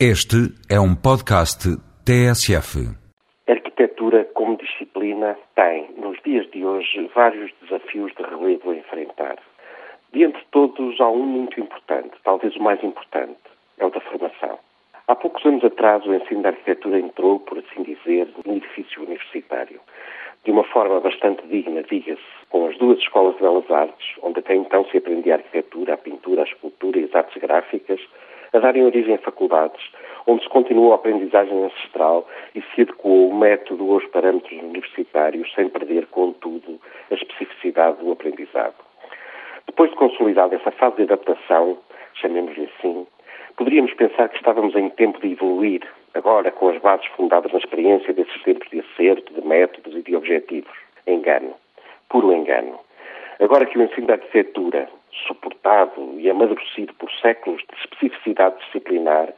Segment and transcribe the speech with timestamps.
[0.00, 1.70] Este é um podcast
[2.04, 2.82] TSF.
[3.46, 9.36] A arquitetura como disciplina tem, nos dias de hoje, vários desafios de relevo a enfrentar.
[10.12, 13.38] Diante de todos, há um muito importante, talvez o mais importante,
[13.78, 14.58] é o da formação.
[15.06, 19.78] Há poucos anos atrás, o ensino da arquitetura entrou, por assim dizer, no edifício universitário.
[20.44, 22.20] De uma forma bastante digna, diga-se,
[22.50, 25.98] com as duas escolas de belas artes, onde até então se aprendia a arquitetura, a
[25.98, 28.00] pintura, a escultura e as artes gráficas,
[28.54, 29.82] a darem origem a faculdades,
[30.26, 35.68] onde se continuou a aprendizagem ancestral e se adequou o método aos parâmetros universitários, sem
[35.68, 38.74] perder, contudo, a especificidade do aprendizado.
[39.66, 41.78] Depois de consolidada essa fase de adaptação,
[42.14, 43.06] chamemos-lhe assim,
[43.56, 45.82] poderíamos pensar que estávamos em tempo de evoluir,
[46.14, 50.14] agora com as bases fundadas na experiência desses tempos de acerto, de métodos e de
[50.14, 50.72] objetivos.
[51.06, 51.54] Engano.
[52.08, 52.78] Puro engano.
[53.40, 54.88] Agora que o ensino da arquitetura,
[55.26, 59.32] suportado e amadurecido por séculos de especificidade disciplinar,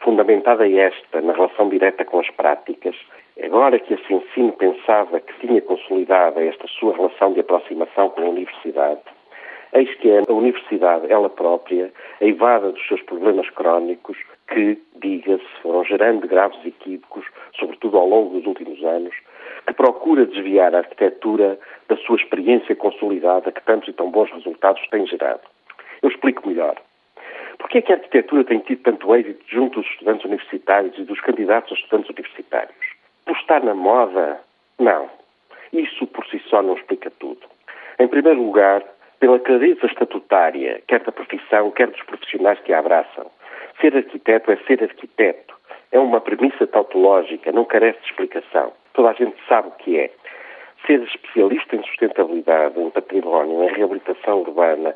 [0.00, 2.96] fundamentada esta na relação direta com as práticas,
[3.42, 8.30] agora que esse ensino pensava que tinha consolidada esta sua relação de aproximação com a
[8.30, 9.00] universidade,
[9.72, 15.84] eis que é a universidade, ela própria, eivada dos seus problemas crónicos, que, diga-se, foram
[15.84, 17.24] gerando graves equívocos,
[17.58, 19.14] sobretudo ao longo dos últimos anos,
[19.82, 25.04] procura desviar a arquitetura da sua experiência consolidada que tantos e tão bons resultados tem
[25.08, 25.40] gerado.
[26.00, 26.76] Eu explico melhor.
[27.58, 31.02] Por que é que a arquitetura tem tido tanto êxito junto dos estudantes universitários e
[31.02, 32.76] dos candidatos a estudantes universitários?
[33.26, 34.40] Por estar na moda?
[34.78, 35.10] Não.
[35.72, 37.40] Isso por si só não explica tudo.
[37.98, 38.84] Em primeiro lugar,
[39.18, 43.28] pela clareza estatutária, quer da profissão, quer dos profissionais que a abraçam.
[43.80, 45.56] Ser arquiteto é ser arquiteto.
[45.90, 48.72] É uma premissa tautológica, não carece de explicação.
[48.94, 50.10] Toda a gente sabe o que é.
[50.86, 54.94] Ser especialista em sustentabilidade, em património, em reabilitação urbana,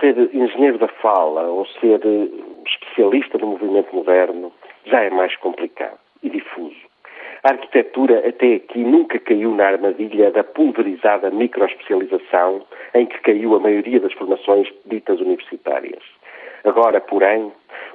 [0.00, 2.28] ser engenheiro da fala ou ser eh,
[2.66, 4.52] especialista no movimento moderno
[4.84, 6.88] já é mais complicado e difuso.
[7.44, 12.64] A arquitetura até aqui nunca caiu na armadilha da pulverizada microespecialização
[12.94, 16.02] em que caiu a maioria das formações ditas universitárias.
[16.64, 17.52] Agora, porém,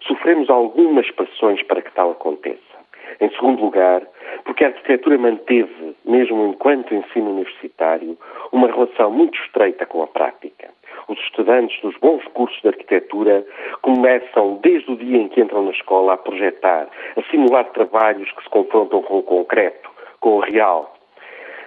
[0.08, 2.73] sofremos algumas pressões para que tal aconteça.
[3.20, 4.02] Em segundo lugar,
[4.44, 8.18] porque a arquitetura manteve, mesmo enquanto ensino universitário,
[8.52, 10.70] uma relação muito estreita com a prática.
[11.08, 13.46] Os estudantes dos bons cursos de arquitetura
[13.82, 18.44] começam, desde o dia em que entram na escola, a projetar, a simular trabalhos que
[18.44, 20.94] se confrontam com o concreto, com o real.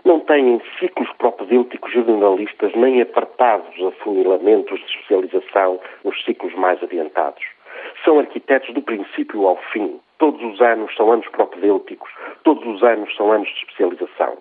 [0.04, 7.44] Não têm ciclos propedêuticos jornalistas nem apartados afunilamentos de especialização nos ciclos mais adiantados.
[8.04, 10.00] São arquitetos do princípio ao fim.
[10.18, 12.10] Todos os anos são anos propedêuticos,
[12.42, 14.38] todos os anos são anos de especialização.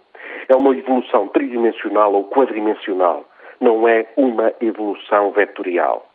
[0.48, 3.26] É uma evolução tridimensional ou quadrimensional
[3.60, 6.08] não é uma evolução vetorial.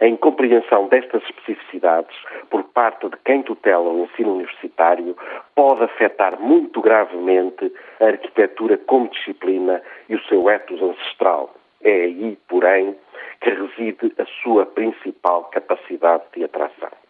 [0.00, 2.16] A incompreensão destas especificidades
[2.50, 5.16] por parte de quem tutela o ensino universitário
[5.54, 11.54] pode afetar muito gravemente a arquitetura como disciplina e o seu ethos ancestral.
[11.82, 12.96] É aí, porém,
[13.40, 17.03] que reside a sua principal capacidade de atração.